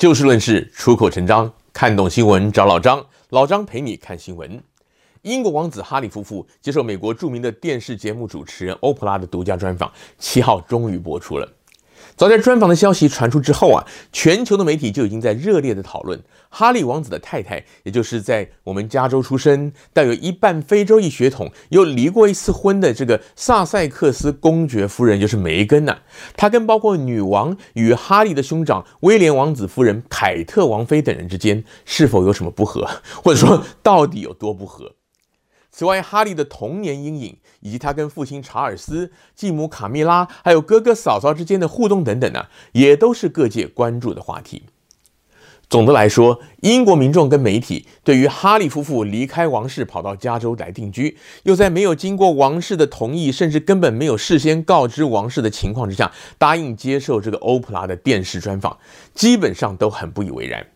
[0.00, 4.58] 就事论事，出口成章，看懂新闻找老张，老张陪你看新闻。
[5.20, 11.46] 英国王子哈利夫妇接受美国著名的电视节目主持人欧普拉的独家专访，七号终于播出了。
[12.16, 25.98] 早在专访的消息传出之后啊，全球的媒体就已经在热烈的讨论哈利王子的太太，也就是在我们加州出生、带有一半非洲裔血统、又离过一次婚的这个萨塞克斯公爵夫人，就是梅根呐。
[26.36, 32.88] 她跟包括女王与哈利的兄长威廉王子夫人、凯特王妃等人之间是否有什么不和，
[33.22, 34.92] 或者说到底有多不和？
[35.80, 44.64] 此外，哈利的童年阴影，以及他跟父亲查尔斯、继母卡蜜拉，还有哥哥嫂嫂之间的互动等等呢，也都是各界关注的话题。
[45.70, 58.76] 总的来说，英国民众跟媒体对于哈利夫妇离开王室跑到加州来定居，又在没有经过王室的同意，甚至根本没有事先告知王室的情况之下，答应接受这个欧普拉的电视专访，
[59.14, 60.66] 基本上都很不以为然。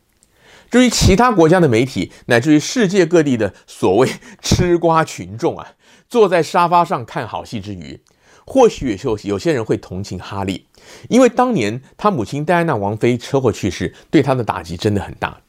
[0.71, 4.09] 至于其他国家的媒体，乃至于世界各地的所谓
[4.43, 5.73] 吃瓜群众啊，
[6.09, 8.01] 坐在沙发上看好戏之余，
[8.45, 10.67] 或许有有些人会同情哈利，
[11.09, 15.41] 因为当年他母亲戴安娜王妃车祸去世，对他的打击真的很大。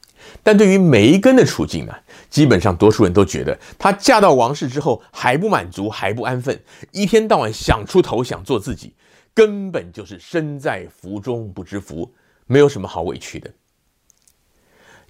[0.41, 1.93] 但对于梅根的处境呢，
[2.31, 6.59] 基本上多数人都觉得，她嫁到王室之后还不满足，还不安分，
[6.91, 8.95] 一天到晚想出头，想做自己，
[9.36, 12.11] 根本就是身在福中不知福，
[12.47, 13.52] 没有什么好委屈的。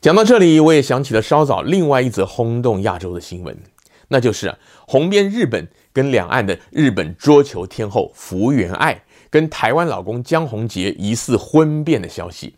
[0.06, 3.58] 讲到这里，我也想起了稍早另外一则轰动亚洲的新闻，
[4.09, 12.53] 那就是，红遍日本跟两岸的日本桌球天后福原爱跟台湾老公江宏杰疑似婚变的消息。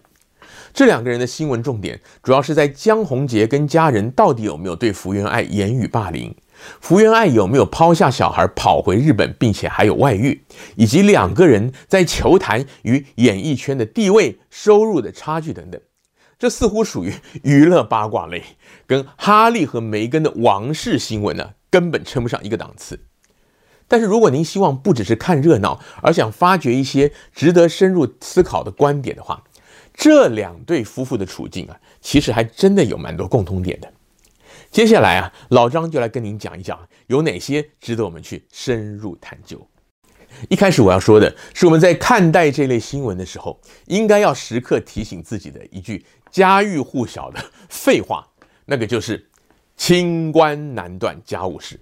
[0.73, 6.35] 这两个人的新闻重点主要是在江宏杰跟家人到底有没有对福原爱言语霸凌，
[6.81, 10.43] 福原爱有没有抛下小孩跑回日本，并且还有外遇，
[10.75, 15.79] 以及两个人在球坛与演艺圈的地位、收入的差距等等。
[16.39, 18.43] 这似乎属于娱乐八卦类，
[18.85, 22.99] 跟哈利和梅根的王室新闻呢，根本称不上一个档次。
[23.87, 29.43] 但是如果您希望不只是看热闹，而想发掘一些值得深入思考的观点的话，
[29.93, 33.91] 这两对夫妇的处境啊，其实还真的有蛮多共通点的。
[34.69, 39.67] 接下来啊，老张就来跟您讲一讲，有哪些值得我们去深入探究。
[40.49, 48.27] 一开始我要说的是，我们在看待这类新闻的时候，应该要时刻提醒自己的一句家喻户晓的废话，
[48.65, 49.29] 那个就是
[49.77, 51.79] “清官难断家务事”。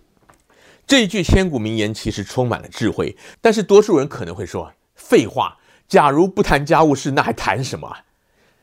[0.88, 5.58] 这一句千古名言其实充满了智慧，但是多数人可能会说：“废话，
[5.88, 7.98] 假如不谈家务事，那还谈什么？”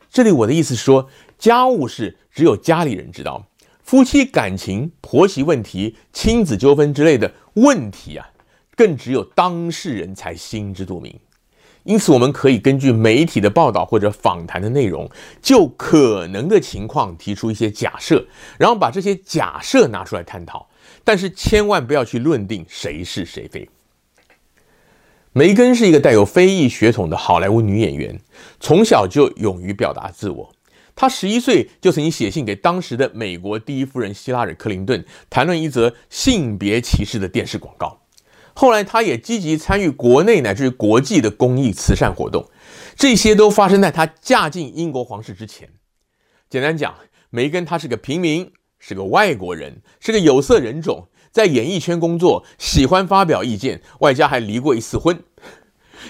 [0.09, 3.47] 这里我的意思是说，家务事只有家里人知道，
[3.83, 8.29] 夫妻感情、婆媳问题、亲子纠纷之类的问题啊。
[8.75, 11.19] 更只有当事人才心知肚明，
[11.83, 15.09] 因此我们可以根据媒体的报道或者访谈的内容，
[15.41, 18.25] 就可能的情况提出一些假设，
[18.57, 20.69] 然后把这些假设拿出来探讨，
[21.03, 23.69] 但是千万不要去论定谁是谁非。
[25.33, 28.21] 梅根是一个带有非裔血统的好莱坞女演员，
[28.59, 30.53] 从小就勇于表达自我。
[30.95, 38.02] 她十一岁就曾经写信给当时的美国第一夫人希拉里·克林顿，谈论一则性别歧视的电视广告。
[38.53, 42.49] 后来，她也积极参与国内乃至于国际的公益慈善活动，
[42.95, 45.69] 这些都发生在她嫁进英国皇室之前。
[46.49, 46.95] 简单讲，
[47.29, 55.23] 梅根她是个平民，是个外国人，是个有色人种，在演艺圈工作，喜欢发表意见，外加还离过一次婚。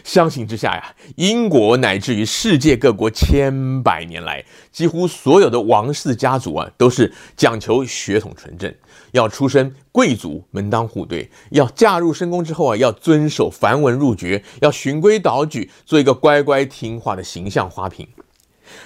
[0.03, 8.73] 相形之下呀，英国乃至于世界各国千百年来，几乎所有的王室家族啊，都是讲求血统纯正，
[9.11, 18.07] 要出身贵族门当户对，要嫁入深宫之后啊，要遵守繁文缛节，要循规蹈矩，做一个乖乖听话的形象花瓶。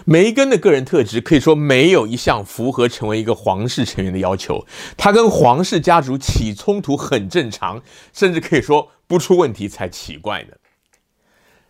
[0.04, 4.66] 梅根的个人特质可以说没有一项符合成为一个皇室成员的要求，
[4.98, 7.82] 她跟皇室家族起冲突很正常，
[8.12, 10.50] 甚至可以说不出问题才奇怪呢。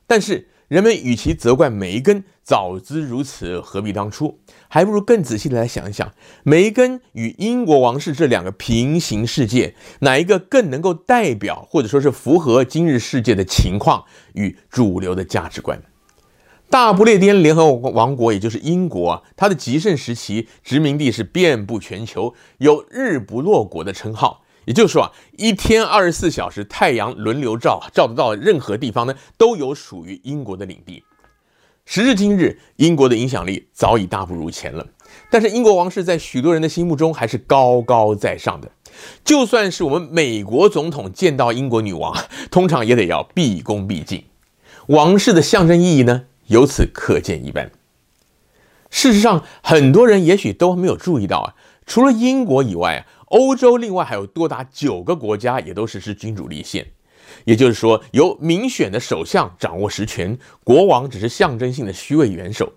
[0.07, 4.39] 但是，人们与其责怪梅根早知如此何必当初，
[4.69, 6.13] 还不如更仔细的来想一想，
[6.43, 15.81] 梅根与英国王室这两个平行世界，哪一个更能够代表或者说是符合今日世界的情况与主流的价值观？
[16.69, 24.43] 大不列颠联合王国，也就是英国，它的极盛时期，殖民地是遍布全球，有“日不落国”的称号。
[24.67, 31.05] 也就是说啊，一天二十四小时，太阳轮流照，照得到任何地方呢，都有属于英国的领地。
[31.85, 34.85] 时至今日，英国的影响力早已大不如前了。
[35.31, 38.69] 但是英国王室在许多人的心目中还是高高在上的。
[39.23, 42.13] 就算是我们美国总统见到英国女王，
[42.51, 44.25] 通常也得要毕恭毕敬。
[44.87, 47.71] 王室的象征意义呢，由此可见一斑。
[48.89, 51.55] 事实上，很多人也许都没有注意到啊，
[51.85, 56.87] 除了英国以外啊，欧洲另外还有多达九个国家也都实施君主立宪，
[57.45, 62.73] 也就是说，由民选的首相掌握实权，国王只是象征性的虚位元首。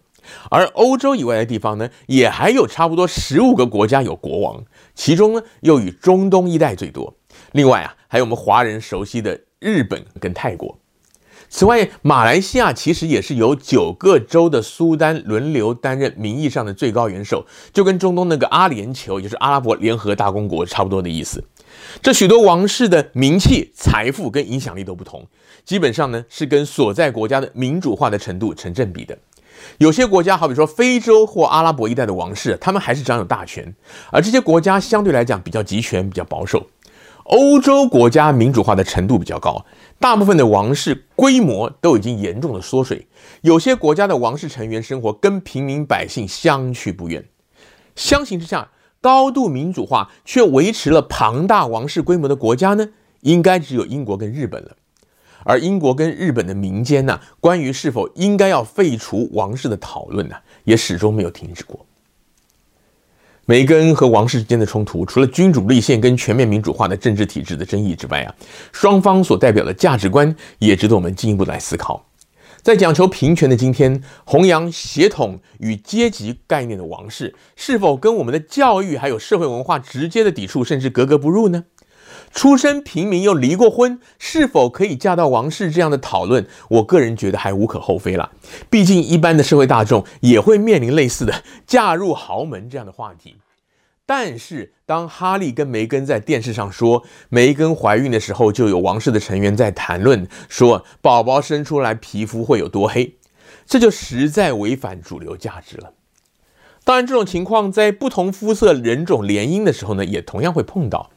[0.50, 4.64] 而欧洲以外的地方呢，也还有差不多十五个国家有国王，
[4.94, 7.14] 其中呢又以中东一带最多。
[7.52, 10.79] 另外啊，还有我们华人熟悉的日本跟泰国。
[11.48, 21.42] 此外，马来西亚其实也是由九个州的苏丹轮流担任名义上的最高元首，就跟中东那个阿联酋，也就是阿拉伯联合大公国差不多的意思。
[22.02, 25.26] 这许多王室的名气、财富跟影响力都不同，
[25.64, 29.16] 基本上呢是跟所在国家的民主化的程度成正比的。
[29.78, 33.74] 有些国家，好比说非洲或阿拉伯一带的王室，他们还是掌有大权，
[34.10, 36.66] 而这些国家相对来讲比较集权、比较保守。
[37.24, 39.64] 欧洲国家民主化的程度比较高，
[39.98, 43.06] 大部分的王室规模都已经严重的缩水。
[43.42, 47.24] 有些国家的王室成员生活跟平民百姓相去不远。
[47.94, 48.70] 相形之下，
[49.00, 52.88] 高度民主化却维持了庞大王室规模的国家呢，
[53.20, 54.76] 应该只有英国跟日本了。
[55.44, 61.86] 而英国跟日本的民间呢，关于是否应该要废除王室的讨论呢，也始终没有停止过。
[63.50, 68.32] 梅根和王室之间的冲突，除了君主立宪跟全面民主化的政治体制的争议之外啊，
[68.70, 72.06] 双方所代表的价值观也值得我们进一步来思考。
[72.62, 81.64] 在讲求平权的今天，弘扬协统与阶级概念的王室，是否跟我们的教育还有社会文化直接的抵触，甚至格格不入呢？
[82.32, 85.70] 出身平民又离过婚，是否可以嫁到王室？
[85.70, 88.30] 这样的讨论，我个人觉得还无可厚非了。
[88.70, 93.36] 毕竟一般的社会大众也会面临类似的嫁入豪门这样的话题。
[94.06, 103.14] 但是，当哈利跟梅根在电视上说，梅根怀孕的时候就有王室的成员在谈论，说宝宝生出来皮肤会有多黑，
[103.66, 105.92] 这就实在违反主流价值了。
[106.82, 111.10] 当然，这种情况在不同肤色人种联姻的时候呢，也同样会碰到。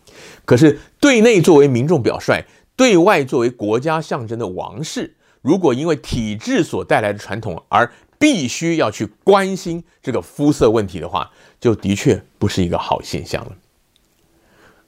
[0.45, 13.51] 可是，对内作为民众表率，对外作为国家象征的王室，如果因为体制所带来的传统而必须要去关心这个肤色问题的话，就的确不是一个好现象了。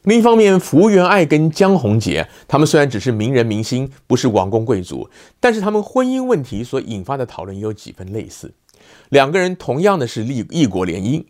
[0.03, 5.09] 另一方面，福原爱跟江宏杰，他们虽然只是名人明星，不是王公贵族，
[5.39, 8.53] 但是他们婚姻问题所引发的讨论也有几分类似。
[9.09, 11.23] 两个人同样的是异异国联姻。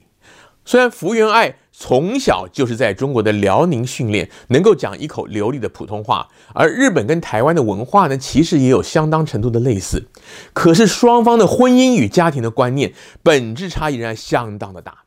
[0.66, 10.07] 虽然福原爱从小就是在中国的辽宁训练，能够讲一口流利的普通话，而日本跟台湾的文化呢，其实也有相当程度的类似，
[10.54, 15.00] 可是双方的婚姻与家庭的观念本质差异仍然相当的大。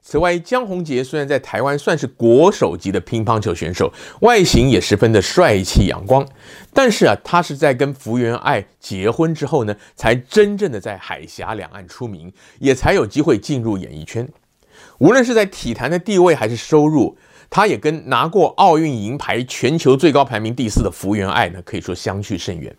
[0.00, 6.24] 此外，江宏杰虽然在台湾算是国手级的乒乓球选手，外形也十分的帅气阳光，
[6.72, 14.28] 但是啊，他是在跟福原爱结婚之后呢，才真正的在海峡两岸出名，也才有机会进入演艺圈。
[14.98, 17.16] 无论是在体坛的地位还是收入，
[17.50, 22.74] 他也跟拿过奥运银牌、全球最高排名第四的福原爱呢，可以说相去甚远。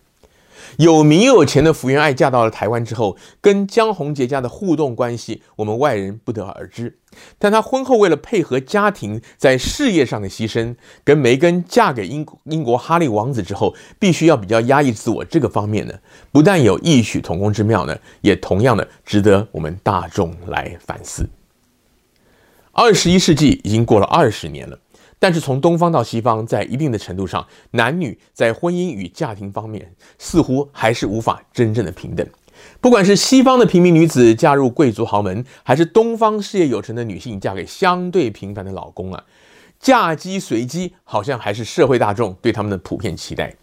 [0.78, 6.98] 有名又有钱的福原爱嫁到了台湾之后，跟江宏杰家的互动关系，我们外人不得而知。
[7.40, 10.76] 但她婚后为了配合家庭在事业上的牺牲，
[11.06, 15.94] 跟梅根嫁给英英国哈利王子之后，必须要比较压抑自我，这个方面呢，
[16.34, 21.28] 不但有异曲同工之妙呢，也同样的值得我们大众来反思。
[22.80, 24.78] 二十一世纪已经过了二十年了，
[25.18, 32.24] 但是从东方到西方，在一定的程度上，男女在婚姻与家庭方面，似乎还是无法真正的平等。
[32.80, 39.24] 不管是西方的平民女子嫁入贵族豪门，还是东方事业有成的女性嫁给相对平凡的老公啊，
[39.80, 43.56] 嫁鸡随鸡，好像还是社会大众对他们的普遍期待。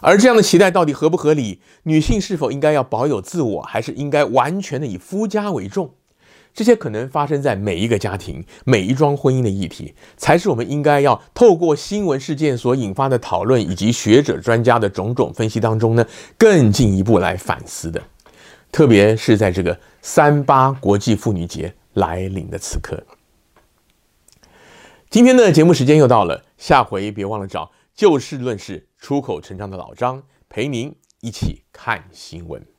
[0.00, 1.60] 而这样的期待到底合不合理？
[1.82, 5.92] 女性是否应该要保有自我，还是应该完全的以夫家为重？
[6.54, 16.06] 这些可能发生在每一个家庭、每一桩婚姻的议题，才是我们应该要透过新闻事件所引发的讨论，以及学者专家的种种分析当中呢，
[16.38, 18.00] 更进一步来反思的。
[18.70, 23.02] 特别是在这个三八国际妇女节来临的此刻。
[25.10, 32.73] 今天的节目时间又到了，下回别忘了找就事论事、出口成章的老张陪您一起看新闻。